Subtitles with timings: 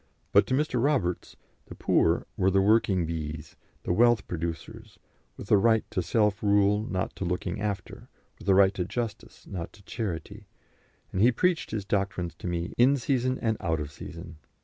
[0.31, 0.83] But to Mr.
[0.83, 1.35] Roberts
[1.67, 4.97] "the poor" were the working bees, the wealth producers,
[5.37, 8.09] with a right to self rule not to looking after,
[8.39, 10.47] with a right to justice, not to charity,
[11.11, 14.39] and he preached his doctrines to me in season and out of season.